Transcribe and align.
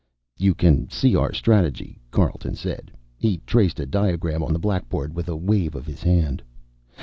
"You 0.35 0.55
can 0.55 0.89
see 0.89 1.15
our 1.15 1.31
strategy," 1.31 2.01
Carleton 2.09 2.55
said. 2.55 2.91
He 3.19 3.37
traced 3.45 3.79
a 3.79 3.85
diagram 3.85 4.41
on 4.41 4.51
the 4.51 4.57
blackboard 4.57 5.13
with 5.13 5.29
a 5.29 5.37
wave 5.37 5.75
of 5.75 5.85
his 5.85 6.01
hand. 6.01 6.41